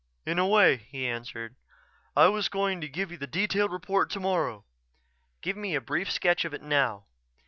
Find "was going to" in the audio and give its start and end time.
2.29-2.87